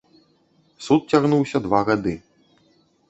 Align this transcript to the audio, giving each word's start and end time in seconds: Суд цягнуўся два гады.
Суд 0.85 1.01
цягнуўся 1.15 1.57
два 1.67 1.85
гады. 1.91 2.13